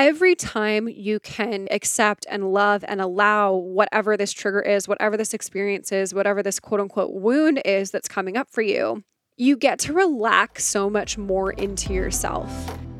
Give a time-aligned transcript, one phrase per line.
[0.00, 5.34] every time you can accept and love and allow whatever this trigger is, whatever this
[5.34, 9.04] experience is, whatever this quote unquote wound is that's coming up for you,
[9.36, 12.50] you get to relax so much more into yourself.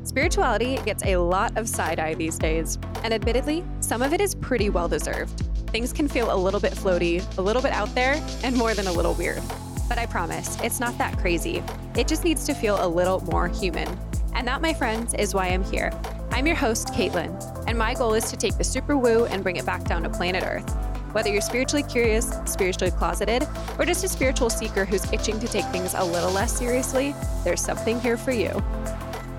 [0.04, 4.34] Spirituality gets a lot of side eye these days, and admittedly, some of it is
[4.34, 5.40] pretty well deserved.
[5.70, 8.86] Things can feel a little bit floaty, a little bit out there, and more than
[8.88, 9.42] a little weird.
[9.88, 11.62] But I promise, it's not that crazy.
[11.96, 13.88] It just needs to feel a little more human.
[14.34, 15.92] And that, my friends, is why I'm here.
[16.30, 19.56] I'm your host, Caitlin, and my goal is to take the super woo and bring
[19.56, 20.68] it back down to planet Earth.
[21.12, 23.46] Whether you're spiritually curious, spiritually closeted,
[23.78, 27.60] or just a spiritual seeker who's itching to take things a little less seriously, there's
[27.60, 28.62] something here for you.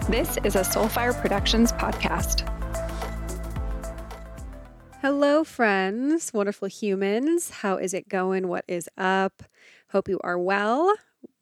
[0.10, 2.48] This is a Soulfire Productions podcast.
[5.02, 7.50] Hello, friends, wonderful humans.
[7.50, 8.50] How is it going?
[8.50, 9.44] What is up?
[9.92, 10.94] Hope you are well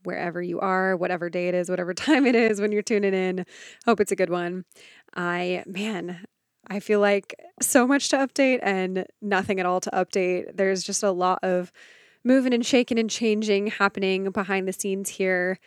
[0.09, 3.45] wherever you are, whatever day it is, whatever time it is when you're tuning in.
[3.85, 4.65] Hope it's a good one.
[5.15, 6.25] I, man,
[6.67, 10.57] I feel like so much to update and nothing at all to update.
[10.57, 11.71] There's just a lot of
[12.23, 15.59] moving and shaking and changing happening behind the scenes here.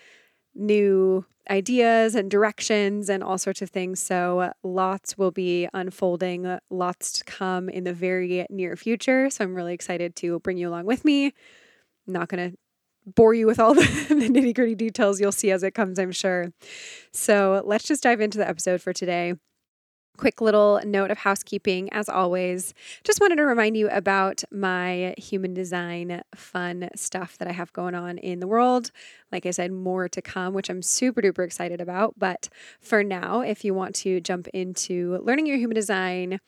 [0.57, 4.01] New ideas and directions and all sorts of things.
[4.01, 9.31] So, lots will be unfolding, lots to come in the very near future.
[9.31, 11.27] So, I'm really excited to bring you along with me.
[11.27, 12.57] I'm not going to
[13.07, 16.13] bore you with all the, the nitty gritty details you'll see as it comes, I'm
[16.13, 16.53] sure.
[17.13, 19.35] So let's just dive into the episode for today.
[20.19, 22.75] Quick little note of housekeeping, as always.
[23.03, 27.95] Just wanted to remind you about my human design fun stuff that I have going
[27.95, 28.91] on in the world.
[29.33, 32.15] Like I said, more to come, which I'm super duper excited about.
[32.19, 36.41] But for now, if you want to jump into learning your human design,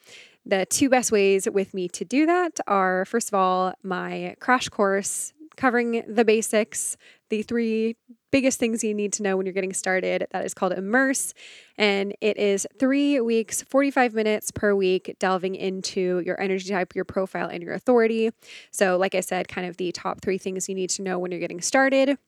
[0.44, 4.68] the two best ways with me to do that are first of all, my crash
[4.68, 6.96] course covering the basics,
[7.30, 7.96] the three
[8.30, 10.26] biggest things you need to know when you're getting started.
[10.32, 11.32] That is called Immerse.
[11.78, 17.04] And it is three weeks, 45 minutes per week, delving into your energy type, your
[17.04, 18.30] profile, and your authority.
[18.70, 21.30] So, like I said, kind of the top three things you need to know when
[21.30, 22.18] you're getting started.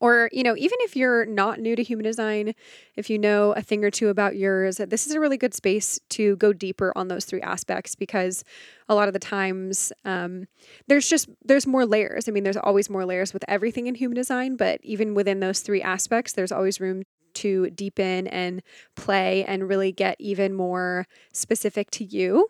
[0.00, 2.54] Or, you know, even if you're not new to human design,
[2.96, 6.00] if you know a thing or two about yours, this is a really good space
[6.10, 8.42] to go deeper on those three aspects because
[8.88, 10.46] a lot of the times um,
[10.88, 12.28] there's just there's more layers.
[12.28, 15.60] I mean, there's always more layers with everything in human design, but even within those
[15.60, 17.02] three aspects, there's always room
[17.34, 18.62] to deepen and
[18.96, 22.48] play and really get even more specific to you.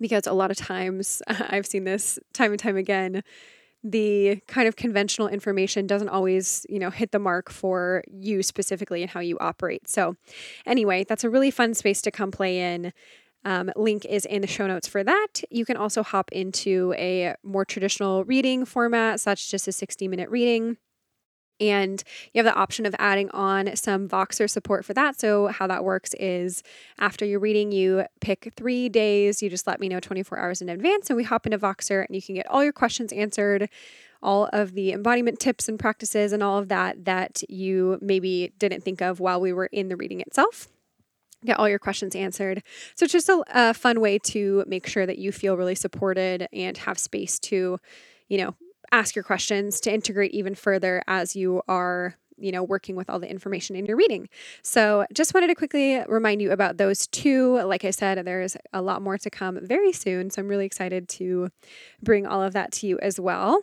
[0.00, 3.22] Because a lot of times I've seen this time and time again
[3.84, 9.02] the kind of conventional information doesn't always, you know, hit the mark for you specifically
[9.02, 9.88] and how you operate.
[9.88, 10.16] So,
[10.66, 12.92] anyway, that's a really fun space to come play in.
[13.44, 15.28] Um, link is in the show notes for that.
[15.50, 20.08] You can also hop into a more traditional reading format, such as just a 60
[20.08, 20.76] minute reading.
[21.60, 22.02] And
[22.32, 25.18] you have the option of adding on some Voxer support for that.
[25.18, 26.62] So, how that works is
[26.98, 30.68] after your reading, you pick three days, you just let me know 24 hours in
[30.68, 33.68] advance, and we hop into Voxer and you can get all your questions answered,
[34.22, 38.82] all of the embodiment tips and practices, and all of that that you maybe didn't
[38.82, 40.68] think of while we were in the reading itself.
[41.44, 42.62] Get all your questions answered.
[42.94, 46.46] So, it's just a, a fun way to make sure that you feel really supported
[46.52, 47.78] and have space to,
[48.28, 48.54] you know,
[48.92, 53.18] ask your questions to integrate even further as you are you know working with all
[53.18, 54.28] the information in your reading.
[54.62, 57.60] So just wanted to quickly remind you about those two.
[57.62, 61.08] Like i said there's a lot more to come very soon so i'm really excited
[61.08, 61.50] to
[62.02, 63.62] bring all of that to you as well.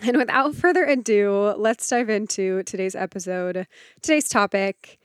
[0.00, 3.66] And without further ado let's dive into today's episode
[4.00, 4.98] today's topic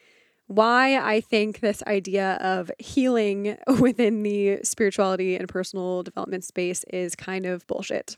[0.47, 7.15] why I think this idea of healing within the spirituality and personal development space is
[7.15, 8.15] kind of bullshit.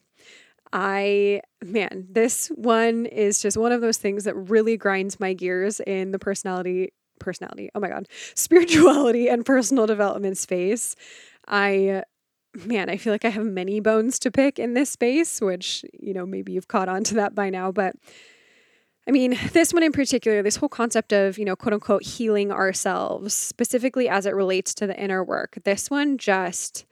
[0.71, 5.79] I, man, this one is just one of those things that really grinds my gears
[5.79, 10.95] in the personality, personality, oh my God, spirituality and personal development space.
[11.47, 12.03] I,
[12.65, 16.13] man, I feel like I have many bones to pick in this space, which, you
[16.13, 17.95] know, maybe you've caught on to that by now, but.
[19.07, 22.51] I mean, this one in particular, this whole concept of, you know, quote unquote, healing
[22.51, 26.85] ourselves, specifically as it relates to the inner work, this one just,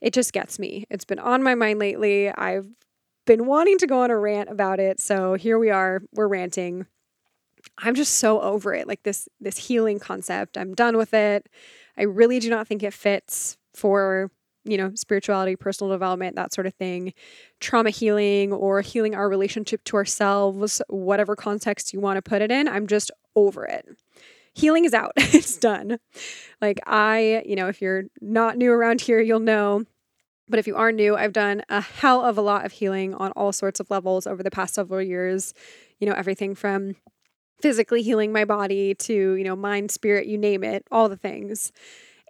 [0.00, 0.84] it just gets me.
[0.90, 2.28] It's been on my mind lately.
[2.28, 2.66] I've
[3.26, 5.00] been wanting to go on a rant about it.
[5.00, 6.86] So here we are, we're ranting.
[7.78, 8.86] I'm just so over it.
[8.86, 10.58] Like this this healing concept.
[10.58, 11.48] I'm done with it.
[11.96, 14.30] I really do not think it fits for,
[14.64, 17.14] you know, spirituality, personal development, that sort of thing.
[17.60, 22.50] Trauma healing or healing our relationship to ourselves, whatever context you want to put it
[22.50, 22.68] in.
[22.68, 23.86] I'm just over it.
[24.52, 25.12] Healing is out.
[25.16, 25.98] it's done.
[26.60, 29.84] Like I, you know, if you're not new around here, you'll know
[30.48, 33.32] but if you are new, I've done a hell of a lot of healing on
[33.32, 35.54] all sorts of levels over the past several years.
[35.98, 36.96] You know, everything from
[37.60, 41.72] physically healing my body to, you know, mind, spirit, you name it, all the things.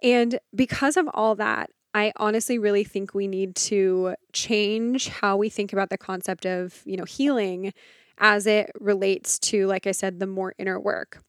[0.01, 5.49] And because of all that, I honestly really think we need to change how we
[5.49, 7.73] think about the concept of, you know, healing
[8.17, 11.21] as it relates to, like I said, the more inner work.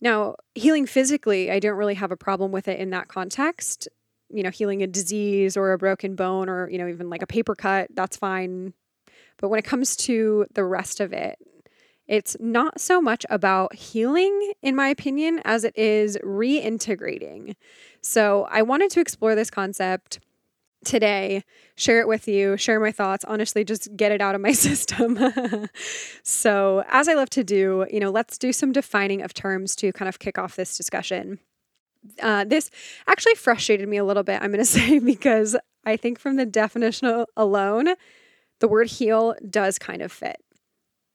[0.00, 3.88] Now, healing physically, I don't really have a problem with it in that context.
[4.32, 7.26] You know, healing a disease or a broken bone or, you know, even like a
[7.26, 8.74] paper cut, that's fine.
[9.38, 11.38] But when it comes to the rest of it,
[12.06, 17.54] it's not so much about healing, in my opinion, as it is reintegrating.
[18.02, 20.18] So I wanted to explore this concept
[20.84, 21.44] today,
[21.76, 25.18] share it with you, share my thoughts, honestly, just get it out of my system.
[26.22, 29.92] so, as I love to do, you know, let's do some defining of terms to
[29.92, 31.38] kind of kick off this discussion.
[32.22, 32.70] Uh, this
[33.06, 36.46] actually frustrated me a little bit, I'm going to say, because I think from the
[36.46, 37.88] definition alone,
[38.60, 40.36] the word heal does kind of fit.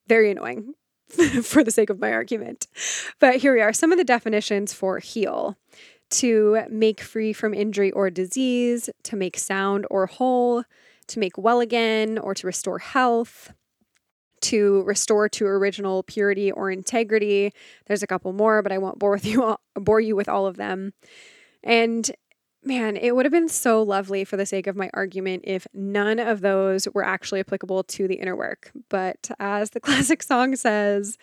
[0.08, 0.74] Very annoying
[1.44, 2.68] for the sake of my argument.
[3.20, 5.58] But here we are some of the definitions for heal
[6.12, 10.64] to make free from injury or disease, to make sound or whole,
[11.08, 13.52] to make well again or to restore health,
[14.50, 17.52] to restore to original purity or integrity.
[17.88, 20.46] There's a couple more, but I won't bore with you all, bore you with all
[20.46, 20.94] of them.
[21.64, 22.10] And
[22.64, 26.20] man, it would have been so lovely for the sake of my argument if none
[26.20, 28.72] of those were actually applicable to the inner work.
[28.90, 31.18] But as the classic song says,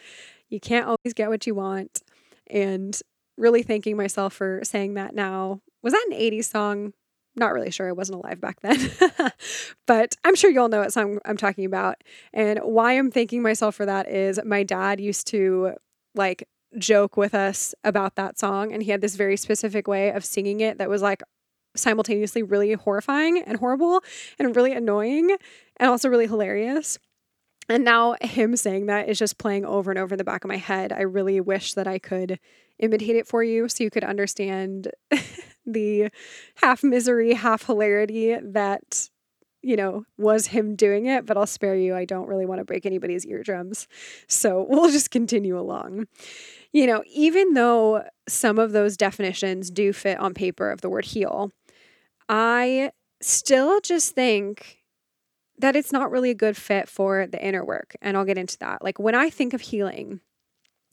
[0.48, 2.02] you can't always get what you want.
[2.48, 2.98] And
[3.36, 5.60] really thanking myself for saying that now.
[5.82, 6.92] Was that an 80s song?
[7.34, 7.88] Not really sure.
[7.88, 8.90] I wasn't alive back then.
[9.86, 11.96] but I'm sure you all know what song I'm talking about.
[12.32, 15.72] And why I'm thanking myself for that is my dad used to
[16.14, 16.46] like
[16.78, 18.72] joke with us about that song.
[18.72, 21.22] And he had this very specific way of singing it that was like
[21.74, 24.02] simultaneously really horrifying and horrible
[24.38, 25.36] and really annoying
[25.78, 26.98] and also really hilarious.
[27.68, 30.48] And now him saying that is just playing over and over in the back of
[30.48, 30.92] my head.
[30.92, 32.38] I really wish that I could
[32.78, 34.88] imitate it for you so you could understand
[35.66, 36.08] the
[36.56, 39.08] half misery, half hilarity that,
[39.62, 41.94] you know, was him doing it, but I'll spare you.
[41.94, 43.86] I don't really want to break anybody's eardrums.
[44.26, 46.06] So we'll just continue along.
[46.72, 51.04] You know, even though some of those definitions do fit on paper of the word
[51.04, 51.52] heal,
[52.28, 54.78] I still just think
[55.58, 57.94] that it's not really a good fit for the inner work.
[58.02, 58.82] And I'll get into that.
[58.82, 60.20] Like when I think of healing,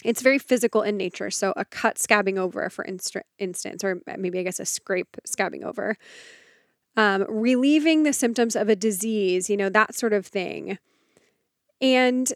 [0.03, 1.29] it's very physical in nature.
[1.29, 5.63] So a cut scabbing over, for inst- instance, or maybe I guess a scrape scabbing
[5.63, 5.95] over,
[6.95, 10.77] um, relieving the symptoms of a disease, you know, that sort of thing.
[11.81, 12.31] And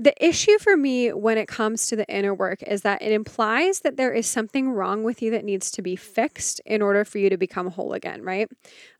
[0.00, 3.80] the issue for me when it comes to the inner work is that it implies
[3.80, 7.18] that there is something wrong with you that needs to be fixed in order for
[7.18, 8.48] you to become whole again, right?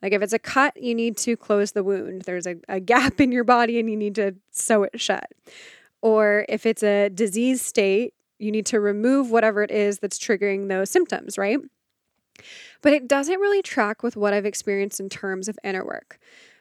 [0.03, 2.23] Like if it's a cut, you need to close the wound.
[2.23, 5.31] There's a, a gap in your body and you need to sew it shut.
[6.02, 10.69] Or if it's a disease state, you need to remove whatever it is that's triggering
[10.69, 11.58] those symptoms, right?
[12.82, 16.19] But it doesn't really track with what I've experienced in terms of inner work.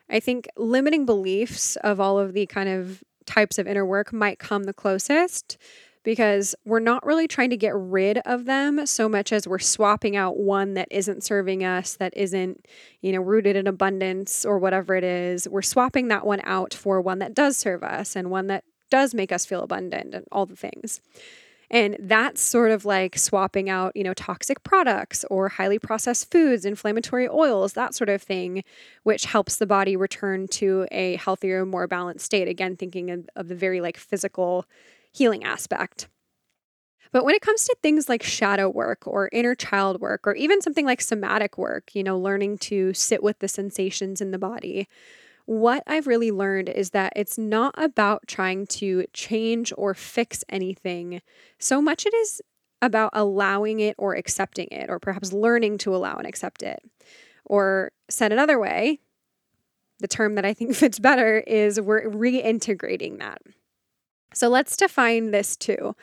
[0.09, 4.39] I think limiting beliefs of all of the kind of types of inner work might
[4.39, 5.57] come the closest
[6.03, 10.15] because we're not really trying to get rid of them so much as we're swapping
[10.15, 12.65] out one that isn't serving us, that isn't,
[13.01, 15.47] you know, rooted in abundance or whatever it is.
[15.47, 19.13] We're swapping that one out for one that does serve us and one that does
[19.13, 21.01] make us feel abundant and all the things.
[21.71, 26.65] And that's sort of like swapping out, you know, toxic products or highly processed foods,
[26.65, 28.63] inflammatory oils, that sort of thing,
[29.03, 32.47] which helps the body return to a healthier, more balanced state.
[32.47, 34.65] Again, thinking of, of the very like physical
[35.11, 36.07] healing aspect.
[37.11, 40.61] But when it comes to things like shadow work or inner child work, or even
[40.61, 44.87] something like somatic work, you know, learning to sit with the sensations in the body,
[45.49, 51.23] what I've really learned is that it's not about trying to change or fix anything
[51.57, 52.39] so much it is
[52.83, 56.77] about allowing it or accepting it, or perhaps learning to allow and accept it.
[57.45, 58.99] Or said another way,
[59.97, 63.41] the term that I think fits better is we're reintegrating that.
[64.35, 65.95] So let's define this too.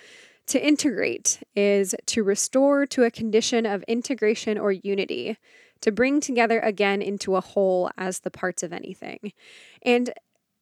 [0.48, 5.38] To integrate is to restore to a condition of integration or unity
[5.80, 9.32] to bring together again into a whole as the parts of anything.
[9.82, 10.12] And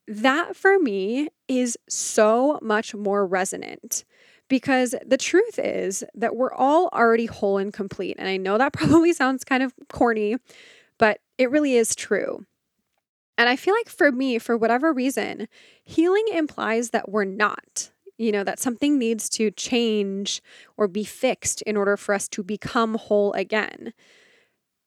[0.06, 4.04] that for me is so much more resonant
[4.48, 8.16] because the truth is that we're all already whole and complete.
[8.18, 10.36] And I know that probably sounds kind of corny,
[10.98, 12.44] but it really is true.
[13.36, 15.48] And I feel like for me, for whatever reason,
[15.82, 17.90] healing implies that we're not.
[18.16, 20.40] You know, that something needs to change
[20.76, 23.92] or be fixed in order for us to become whole again.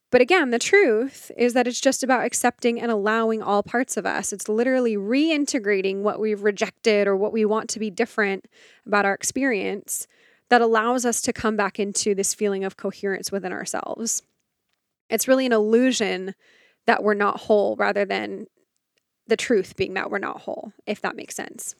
[0.09, 4.05] But again, the truth is that it's just about accepting and allowing all parts of
[4.05, 4.31] us.
[4.31, 8.45] It's literally reintegrating what we've rejected or what we want to be different
[8.85, 10.07] about our experience
[10.49, 14.21] that allows us to come back into this feeling of coherence within ourselves.
[15.09, 16.35] It's really an illusion
[16.85, 18.47] that we're not whole rather than
[19.27, 21.75] the truth being that we're not whole, if that makes sense.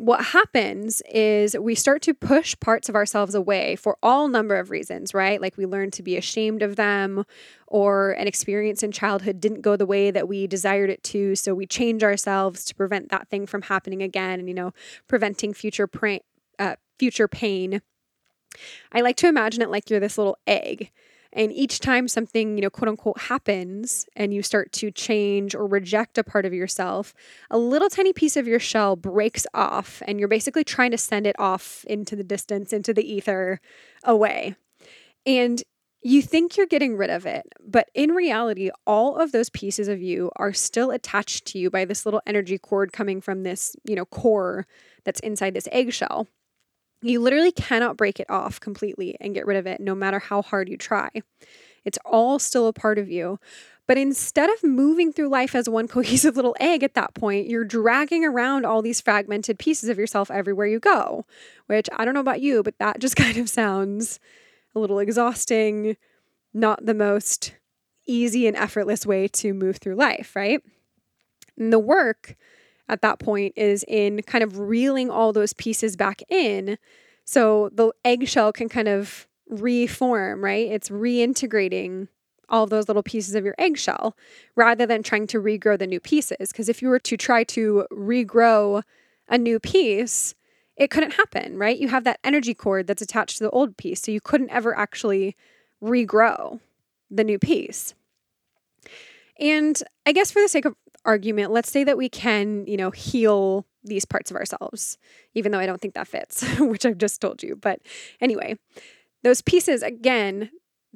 [0.00, 4.70] What happens is we start to push parts of ourselves away for all number of
[4.70, 5.38] reasons, right?
[5.38, 7.26] Like we learn to be ashamed of them
[7.66, 11.54] or an experience in childhood didn't go the way that we desired it to, so
[11.54, 14.72] we change ourselves to prevent that thing from happening again and you know,
[15.06, 16.20] preventing future pra-
[16.58, 17.82] uh, future pain.
[18.92, 20.90] I like to imagine it like you're this little egg
[21.32, 25.66] and each time something, you know, quote unquote happens and you start to change or
[25.66, 27.14] reject a part of yourself,
[27.50, 31.26] a little tiny piece of your shell breaks off and you're basically trying to send
[31.26, 33.60] it off into the distance, into the ether,
[34.04, 34.56] away.
[35.24, 35.62] And
[36.02, 40.00] you think you're getting rid of it, but in reality, all of those pieces of
[40.00, 43.94] you are still attached to you by this little energy cord coming from this, you
[43.94, 44.66] know, core
[45.04, 46.26] that's inside this eggshell.
[47.02, 50.42] You literally cannot break it off completely and get rid of it, no matter how
[50.42, 51.08] hard you try.
[51.84, 53.38] It's all still a part of you.
[53.86, 57.64] But instead of moving through life as one cohesive little egg at that point, you're
[57.64, 61.24] dragging around all these fragmented pieces of yourself everywhere you go,
[61.66, 64.20] which I don't know about you, but that just kind of sounds
[64.74, 65.96] a little exhausting,
[66.54, 67.54] not the most
[68.06, 70.62] easy and effortless way to move through life, right?
[71.56, 72.36] And the work
[72.90, 76.76] at that point is in kind of reeling all those pieces back in
[77.24, 80.68] so the eggshell can kind of reform, right?
[80.70, 82.08] It's reintegrating
[82.48, 84.16] all those little pieces of your eggshell
[84.56, 86.50] rather than trying to regrow the new pieces.
[86.50, 88.82] Because if you were to try to regrow
[89.28, 90.34] a new piece,
[90.76, 91.78] it couldn't happen, right?
[91.78, 94.02] You have that energy cord that's attached to the old piece.
[94.02, 95.36] So you couldn't ever actually
[95.80, 96.58] regrow
[97.10, 97.94] the new piece.
[99.38, 102.90] And I guess for the sake of argument, let's say that we can, you know,
[102.90, 104.98] heal these parts of ourselves,
[105.34, 107.56] even though I don't think that fits, which I've just told you.
[107.56, 107.80] But
[108.20, 108.56] anyway,
[109.22, 110.50] those pieces, again,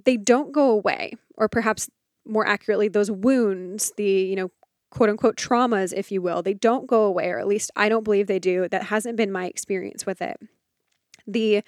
[0.05, 1.89] they don't go away, or perhaps
[2.27, 4.51] more accurately, those wounds, the, you know,
[4.91, 8.05] quote unquote traumas, if you will, they don't go away, or at least I don't
[8.05, 8.69] believe they do.
[8.69, 10.39] That hasn't been my experience with it.
[11.27, 11.63] The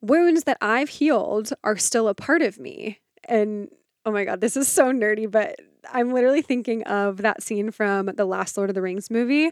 [0.00, 3.00] wounds that I've healed are still a part of me.
[3.24, 3.68] And
[4.06, 5.60] oh my God, this is so nerdy, but
[5.92, 9.50] I'm literally thinking of that scene from the last Lord of the Rings movie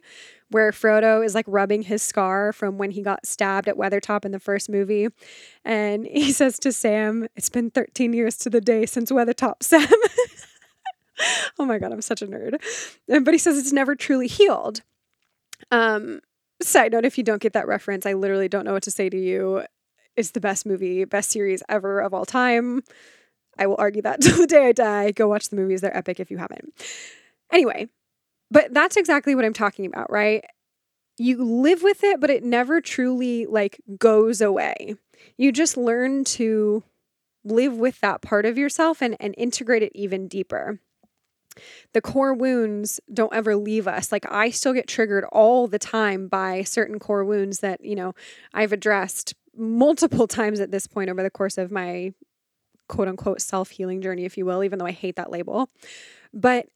[0.51, 4.31] where Frodo is like rubbing his scar from when he got stabbed at Weathertop in
[4.31, 5.09] the first movie.
[5.65, 9.89] And he says to Sam, It's been 13 years to the day since Weathertop, Sam.
[11.59, 12.59] oh my God, I'm such a nerd.
[13.09, 14.83] But he says it's never truly healed.
[15.73, 16.21] Um,
[16.63, 19.09] side note, if you don't get that reference, I literally don't know what to say
[19.09, 19.65] to you.
[20.17, 22.83] It's the best movie, best series ever of all time.
[23.59, 25.11] I will argue that till the day I die.
[25.11, 26.73] Go watch the movies, they're epic if you haven't.
[27.53, 27.89] Anyway,
[28.51, 30.45] but that's exactly what I'm talking about, right?
[31.17, 34.97] You live with it, but it never truly like goes away.
[35.37, 36.83] You just learn to
[37.45, 40.81] live with that part of yourself and, and integrate it even deeper.
[41.93, 44.11] The core wounds don't ever leave us.
[44.11, 48.15] Like I still get triggered all the time by certain core wounds that, you know,
[48.53, 52.13] I've addressed multiple times at this point over the course of my
[52.89, 55.69] quote unquote self healing journey, if you will, even though I hate that label.
[56.33, 56.67] But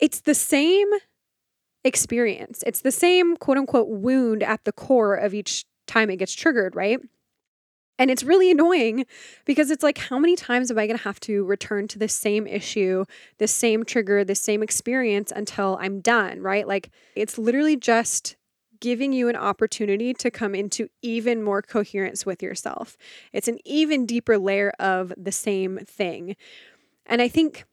[0.00, 0.88] it's the same
[1.84, 2.62] experience.
[2.66, 6.74] It's the same quote unquote wound at the core of each time it gets triggered,
[6.74, 6.98] right?
[7.98, 9.06] And it's really annoying
[9.44, 12.08] because it's like, how many times am I going to have to return to the
[12.08, 13.04] same issue,
[13.38, 16.66] the same trigger, the same experience until I'm done, right?
[16.66, 18.34] Like, it's literally just
[18.80, 22.96] giving you an opportunity to come into even more coherence with yourself.
[23.32, 26.36] It's an even deeper layer of the same thing.
[27.06, 27.64] And I think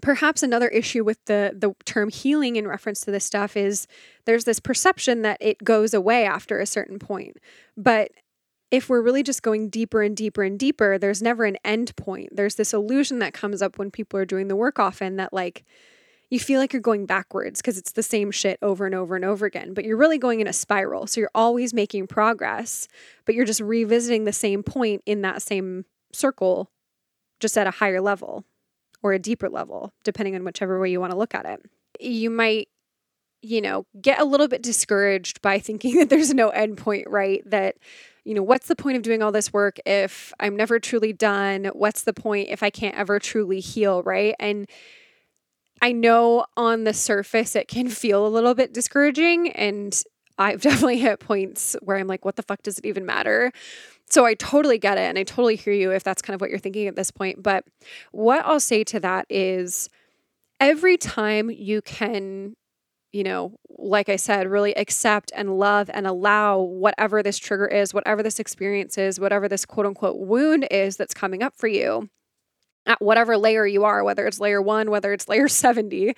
[0.00, 3.86] perhaps another issue with the the term healing in reference to this stuff is
[4.26, 7.38] there's this perception that it goes away after a certain point.
[7.76, 8.10] But
[8.70, 12.30] if we're really just going deeper and deeper and deeper, there's never an end point.
[12.32, 15.64] There's this illusion that comes up when people are doing the work often that like
[16.32, 19.22] you feel like you're going backwards because it's the same shit over and over and
[19.22, 21.06] over again, but you're really going in a spiral.
[21.06, 22.88] So you're always making progress,
[23.26, 26.70] but you're just revisiting the same point in that same circle,
[27.38, 28.46] just at a higher level
[29.02, 31.66] or a deeper level, depending on whichever way you want to look at it.
[32.00, 32.68] You might,
[33.42, 37.42] you know, get a little bit discouraged by thinking that there's no end point, right?
[37.44, 37.76] That,
[38.24, 41.66] you know, what's the point of doing all this work if I'm never truly done?
[41.74, 44.34] What's the point if I can't ever truly heal, right?
[44.40, 44.66] And
[45.82, 50.00] I know on the surface it can feel a little bit discouraging and
[50.38, 53.52] I've definitely hit points where I'm like, what the fuck does it even matter?
[54.08, 56.50] So I totally get it and I totally hear you if that's kind of what
[56.50, 57.42] you're thinking at this point.
[57.42, 57.64] But
[58.12, 59.88] what I'll say to that is
[60.60, 62.54] every time you can,
[63.12, 67.92] you know, like I said, really accept and love and allow whatever this trigger is,
[67.92, 72.08] whatever this experience is, whatever this quote unquote wound is that's coming up for you,
[72.86, 76.14] at whatever layer you are, whether it's layer one, whether it's layer 70,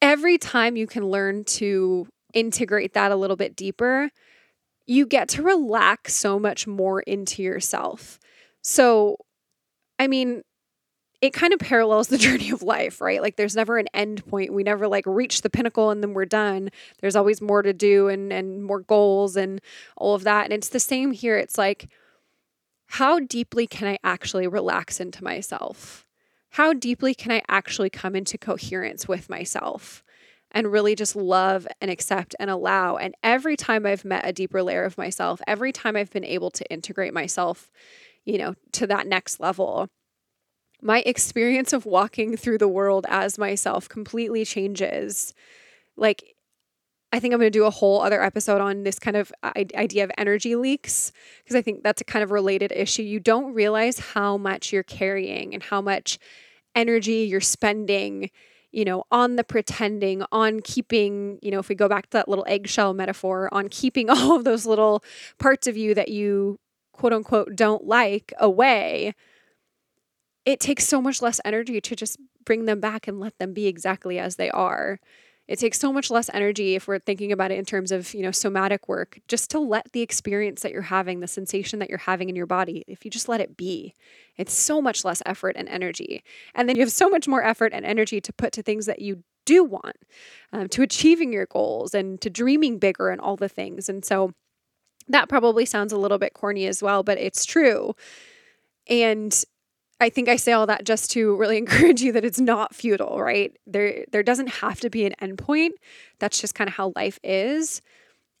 [0.00, 4.10] every time you can learn to integrate that a little bit deeper,
[4.86, 8.18] you get to relax so much more into yourself.
[8.62, 9.16] So,
[9.98, 10.42] I mean,
[11.22, 13.22] it kind of parallels the journey of life, right?
[13.22, 14.52] Like there's never an end point.
[14.52, 16.68] We never like reach the pinnacle and then we're done.
[17.00, 19.60] There's always more to do and and more goals and
[19.96, 20.44] all of that.
[20.44, 21.38] And it's the same here.
[21.38, 21.88] It's like
[22.94, 26.06] how deeply can I actually relax into myself?
[26.50, 30.02] How deeply can I actually come into coherence with myself?
[30.56, 32.96] and really just love and accept and allow.
[32.96, 36.52] And every time I've met a deeper layer of myself, every time I've been able
[36.52, 37.72] to integrate myself,
[38.24, 39.88] you know, to that next level,
[40.80, 45.34] my experience of walking through the world as myself completely changes.
[45.96, 46.33] Like,
[47.14, 50.02] I think I'm going to do a whole other episode on this kind of idea
[50.02, 51.12] of energy leaks
[51.44, 53.04] because I think that's a kind of related issue.
[53.04, 56.18] You don't realize how much you're carrying and how much
[56.74, 58.30] energy you're spending,
[58.72, 62.28] you know, on the pretending, on keeping, you know, if we go back to that
[62.28, 65.04] little eggshell metaphor, on keeping all of those little
[65.38, 66.58] parts of you that you
[66.92, 69.14] quote unquote don't like away
[70.44, 73.66] it takes so much less energy to just bring them back and let them be
[73.66, 74.98] exactly as they are.
[75.46, 78.22] It takes so much less energy if we're thinking about it in terms of, you
[78.22, 81.98] know, somatic work, just to let the experience that you're having, the sensation that you're
[81.98, 83.94] having in your body, if you just let it be,
[84.36, 86.24] it's so much less effort and energy.
[86.54, 89.00] And then you have so much more effort and energy to put to things that
[89.00, 89.96] you do want,
[90.52, 93.90] um, to achieving your goals and to dreaming bigger and all the things.
[93.90, 94.32] And so
[95.08, 97.94] that probably sounds a little bit corny as well, but it's true.
[98.88, 99.44] And
[100.04, 103.20] I think I say all that just to really encourage you that it's not futile,
[103.20, 103.56] right?
[103.66, 105.70] There there doesn't have to be an endpoint.
[106.18, 107.80] That's just kind of how life is.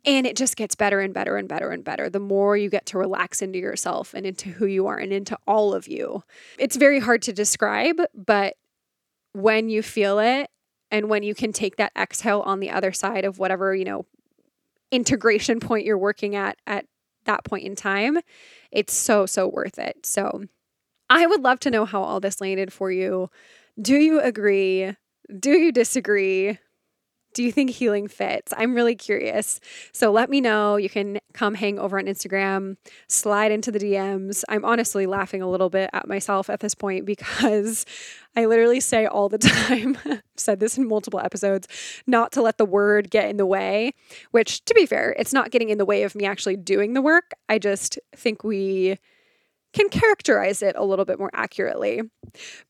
[0.04, 2.84] And it just gets better and better and better and better the more you get
[2.86, 6.22] to relax into yourself and into who you are and into all of you.
[6.58, 8.56] It's very hard to describe, but
[9.32, 10.50] when you feel it
[10.90, 14.04] and when you can take that exhale on the other side of whatever, you know,
[14.90, 16.84] integration point you're working at at
[17.24, 18.18] that point in time,
[18.70, 20.04] it's so so worth it.
[20.04, 20.44] So
[21.10, 23.30] I would love to know how all this landed for you.
[23.80, 24.96] Do you agree?
[25.38, 26.58] Do you disagree?
[27.34, 28.54] Do you think healing fits?
[28.56, 29.58] I'm really curious.
[29.92, 30.76] So let me know.
[30.76, 32.76] You can come hang over on Instagram,
[33.08, 34.44] slide into the DMs.
[34.48, 37.84] I'm honestly laughing a little bit at myself at this point because
[38.36, 39.38] I literally say all the
[39.68, 39.98] time,
[40.36, 41.66] said this in multiple episodes,
[42.06, 43.94] not to let the word get in the way,
[44.30, 47.02] which to be fair, it's not getting in the way of me actually doing the
[47.02, 47.32] work.
[47.48, 48.98] I just think we
[49.74, 52.02] can characterize it a little bit more accurately.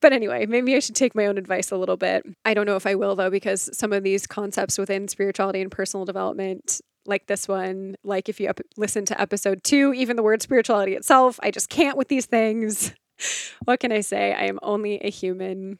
[0.01, 2.25] But anyway, maybe I should take my own advice a little bit.
[2.43, 5.71] I don't know if I will though, because some of these concepts within spirituality and
[5.71, 10.23] personal development, like this one, like if you up- listen to episode two, even the
[10.23, 12.93] word spirituality itself, I just can't with these things.
[13.65, 14.33] what can I say?
[14.33, 15.79] I am only a human.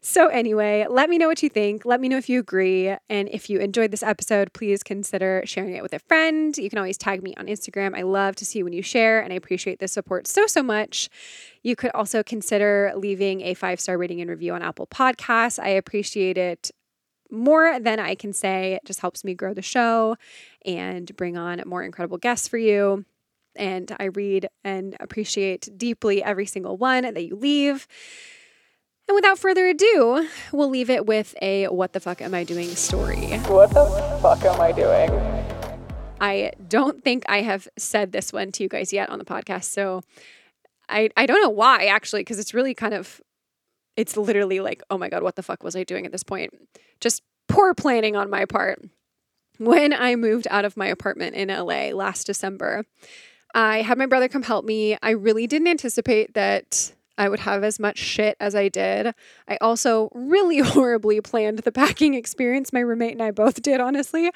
[0.00, 1.86] So, anyway, let me know what you think.
[1.86, 2.94] Let me know if you agree.
[3.08, 6.56] And if you enjoyed this episode, please consider sharing it with a friend.
[6.58, 7.96] You can always tag me on Instagram.
[7.96, 11.08] I love to see when you share, and I appreciate the support so, so much.
[11.62, 15.58] You could also consider leaving a five star rating and review on Apple Podcasts.
[15.58, 16.70] I appreciate it
[17.30, 18.74] more than I can say.
[18.74, 20.16] It just helps me grow the show
[20.64, 23.04] and bring on more incredible guests for you.
[23.56, 27.86] And I read and appreciate deeply every single one that you leave.
[29.06, 32.68] And without further ado, we'll leave it with a what the fuck am I doing
[32.70, 33.38] story.
[33.40, 33.84] What the
[34.22, 35.10] fuck am I doing?
[36.20, 39.64] I don't think I have said this one to you guys yet on the podcast.
[39.64, 40.00] So
[40.88, 43.20] I I don't know why actually because it's really kind of
[43.96, 46.52] it's literally like, "Oh my god, what the fuck was I doing at this point?"
[47.00, 48.82] Just poor planning on my part.
[49.58, 52.86] When I moved out of my apartment in LA last December,
[53.54, 54.96] I had my brother come help me.
[55.02, 59.14] I really didn't anticipate that I would have as much shit as I did.
[59.48, 62.72] I also really horribly planned the packing experience.
[62.72, 64.30] My roommate and I both did, honestly.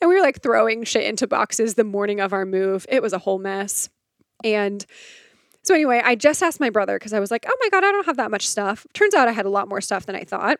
[0.00, 2.86] And we were like throwing shit into boxes the morning of our move.
[2.88, 3.88] It was a whole mess.
[4.44, 4.84] And
[5.62, 7.92] so, anyway, I just asked my brother because I was like, oh my God, I
[7.92, 8.86] don't have that much stuff.
[8.94, 10.58] Turns out I had a lot more stuff than I thought.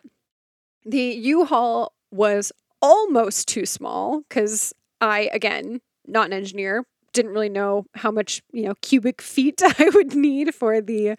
[0.85, 7.49] The U Haul was almost too small because I, again, not an engineer, didn't really
[7.49, 11.15] know how much you know cubic feet I would need for the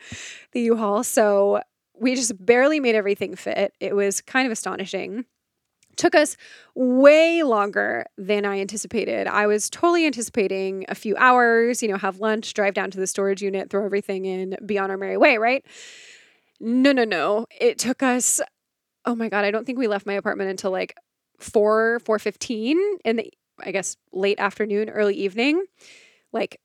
[0.53, 1.05] the U-Haul.
[1.05, 1.61] So
[1.97, 3.73] we just barely made everything fit.
[3.81, 5.25] It was kind of astonishing.
[5.97, 6.37] Took us
[6.75, 9.29] way longer than I anticipated.
[9.29, 13.07] I was totally anticipating a few hours, you know, have lunch, drive down to the
[13.07, 15.65] storage unit, throw everything in, be on our merry way, right?
[16.59, 17.47] No, no, no.
[17.61, 18.41] It took us
[19.07, 20.97] oh my god, I don't think we left my apartment until like
[21.39, 25.65] 4 4:15 in the I guess, late afternoon, early evening.
[26.33, 26.61] Like,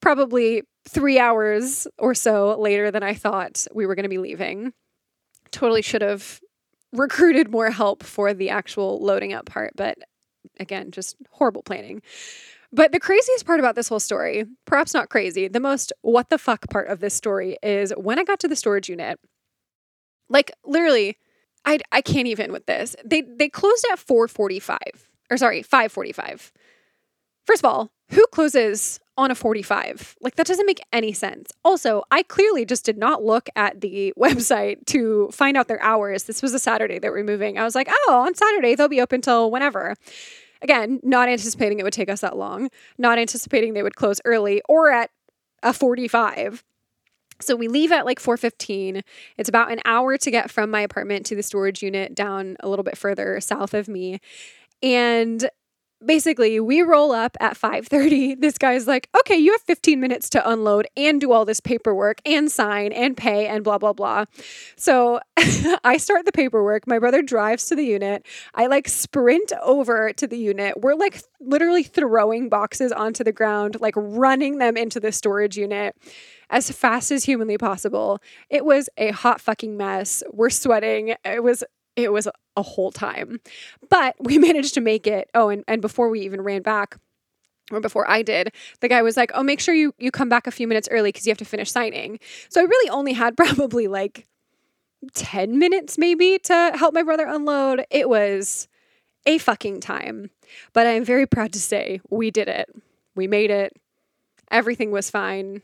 [0.00, 4.72] probably three hours or so later than I thought we were going to be leaving.
[5.50, 6.40] Totally should have
[6.92, 9.98] recruited more help for the actual loading up part, but
[10.58, 12.02] again, just horrible planning.
[12.72, 16.38] But the craziest part about this whole story, perhaps not crazy, the most what the
[16.38, 19.18] fuck part of this story is when I got to the storage unit.
[20.28, 21.16] Like literally,
[21.64, 22.94] I I can't even with this.
[23.04, 26.52] They they closed at 4:45 or sorry, 5:45.
[27.46, 30.16] First of all, who closes on a 45?
[30.20, 31.50] Like that doesn't make any sense.
[31.64, 36.24] Also, I clearly just did not look at the website to find out their hours.
[36.24, 37.58] This was a Saturday that we're moving.
[37.58, 39.94] I was like, "Oh, on Saturday they'll be open till whenever."
[40.62, 44.60] Again, not anticipating it would take us that long, not anticipating they would close early
[44.68, 45.10] or at
[45.62, 46.62] a 45.
[47.40, 49.02] So we leave at like 4:15.
[49.38, 52.68] It's about an hour to get from my apartment to the storage unit down a
[52.68, 54.20] little bit further south of me.
[54.82, 55.48] And
[56.04, 60.50] basically we roll up at 5:30 this guy's like okay you have 15 minutes to
[60.50, 64.24] unload and do all this paperwork and sign and pay and blah blah blah.
[64.76, 65.20] So
[65.84, 66.86] I start the paperwork.
[66.86, 68.26] My brother drives to the unit.
[68.54, 70.80] I like sprint over to the unit.
[70.80, 75.96] We're like literally throwing boxes onto the ground like running them into the storage unit
[76.48, 78.20] as fast as humanly possible.
[78.48, 80.22] It was a hot fucking mess.
[80.32, 81.14] We're sweating.
[81.24, 81.62] It was
[82.04, 83.40] it was a whole time.
[83.88, 85.30] But we managed to make it.
[85.34, 86.96] Oh, and, and before we even ran back,
[87.70, 90.46] or before I did, the guy was like, "Oh, make sure you you come back
[90.46, 93.36] a few minutes early because you have to finish signing." So I really only had
[93.36, 94.26] probably like
[95.14, 97.84] 10 minutes maybe to help my brother unload.
[97.90, 98.68] It was
[99.26, 100.30] a fucking time.
[100.72, 102.68] But I'm very proud to say we did it.
[103.14, 103.72] We made it.
[104.50, 105.62] Everything was fine.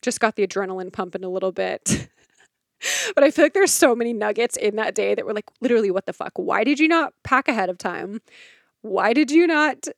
[0.00, 2.08] Just got the adrenaline pumping a little bit.
[3.14, 5.90] but I feel like there's so many nuggets in that day that were like, literally,
[5.90, 6.32] what the fuck?
[6.36, 8.20] Why did you not pack ahead of time?
[8.82, 9.88] Why did you not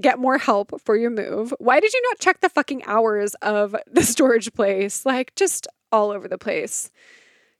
[0.00, 1.54] get more help for your move?
[1.58, 5.06] Why did you not check the fucking hours of the storage place?
[5.06, 6.90] Like, just all over the place.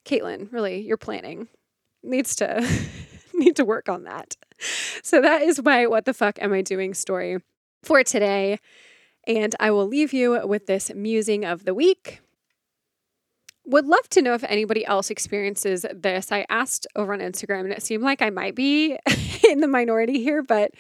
[0.05, 1.49] Caitlin, really, your planning
[2.03, 2.67] needs to
[3.35, 4.37] need to work on that.
[5.03, 7.39] So that is my what the fuck am I doing story
[7.83, 8.59] for today.
[9.27, 12.21] And I will leave you with this musing of the week
[13.67, 16.31] would love to know if anybody else experiences this.
[16.31, 18.97] I asked over on Instagram and it seemed like I might be
[19.49, 20.71] in the minority here, but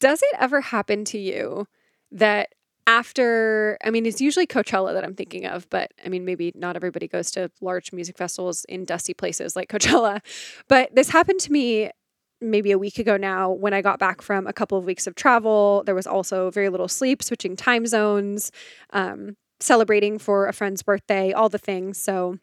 [0.00, 1.66] does it ever happen to you
[2.12, 2.54] that
[2.86, 6.76] after, I mean, it's usually Coachella that I'm thinking of, but I mean, maybe not
[6.76, 10.20] everybody goes to large music festivals in dusty places like Coachella,
[10.68, 11.90] but this happened to me
[12.40, 15.14] maybe a week ago now when I got back from a couple of weeks of
[15.14, 15.84] travel.
[15.86, 18.50] There was also very little sleep, switching time zones.
[18.90, 21.98] Um, celebrating for a friend's birthday, all the things.
[21.98, 22.38] So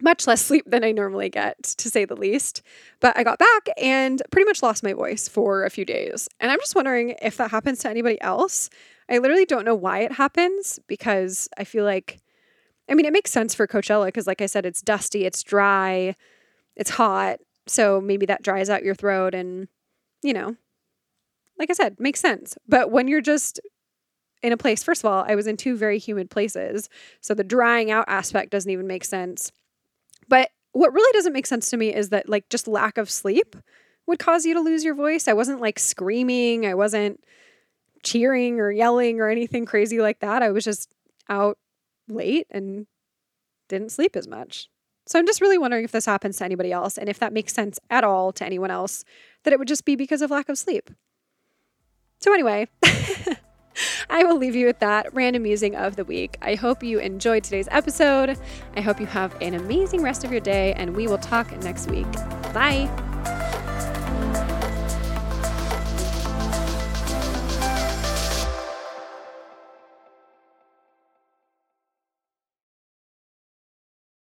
[0.00, 2.62] much less sleep than I normally get, to say the least.
[3.00, 6.28] But I got back and pretty much lost my voice for a few days.
[6.40, 8.70] And I'm just wondering if that happens to anybody else.
[9.10, 12.20] I literally don't know why it happens because I feel like,
[12.90, 16.14] I mean, it makes sense for Coachella because, like I said, it's dusty, it's dry,
[16.76, 17.38] it's hot.
[17.66, 19.68] So maybe that dries out your throat and,
[20.22, 20.56] you know,
[21.58, 22.56] like I said, makes sense.
[22.66, 23.60] But when you're just
[24.42, 26.88] in a place, first of all, I was in two very humid places.
[27.20, 29.52] So the drying out aspect doesn't even make sense.
[30.28, 33.56] But what really doesn't make sense to me is that, like, just lack of sleep
[34.06, 35.28] would cause you to lose your voice.
[35.28, 37.22] I wasn't like screaming, I wasn't
[38.02, 40.42] cheering or yelling or anything crazy like that.
[40.42, 40.90] I was just
[41.28, 41.58] out
[42.08, 42.86] late and
[43.68, 44.68] didn't sleep as much.
[45.06, 47.52] So I'm just really wondering if this happens to anybody else and if that makes
[47.52, 49.04] sense at all to anyone else,
[49.44, 50.90] that it would just be because of lack of sleep.
[52.20, 52.68] So, anyway.
[54.10, 56.36] I will leave you with that random musing of the week.
[56.42, 58.38] I hope you enjoyed today's episode.
[58.76, 61.88] I hope you have an amazing rest of your day, and we will talk next
[61.88, 62.10] week.
[62.52, 63.07] Bye.